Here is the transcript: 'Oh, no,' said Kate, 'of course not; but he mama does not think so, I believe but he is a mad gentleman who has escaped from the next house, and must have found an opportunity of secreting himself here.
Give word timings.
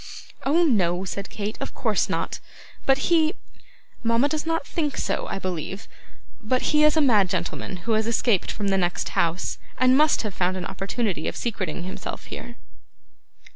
'Oh, 0.47 0.63
no,' 0.63 1.05
said 1.05 1.29
Kate, 1.29 1.59
'of 1.61 1.75
course 1.75 2.09
not; 2.09 2.39
but 2.87 3.13
he 3.13 3.35
mama 4.01 4.27
does 4.29 4.47
not 4.47 4.65
think 4.65 4.97
so, 4.97 5.27
I 5.29 5.37
believe 5.37 5.87
but 6.41 6.73
he 6.73 6.83
is 6.83 6.97
a 6.97 7.01
mad 7.01 7.29
gentleman 7.29 7.77
who 7.85 7.91
has 7.91 8.07
escaped 8.07 8.49
from 8.51 8.69
the 8.69 8.79
next 8.79 9.09
house, 9.09 9.59
and 9.77 9.95
must 9.95 10.23
have 10.23 10.33
found 10.33 10.57
an 10.57 10.65
opportunity 10.65 11.27
of 11.27 11.35
secreting 11.35 11.83
himself 11.83 12.23
here. 12.25 12.55